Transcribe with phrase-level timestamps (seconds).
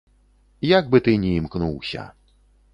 [0.69, 2.09] Як бы ты ні імкнуўся.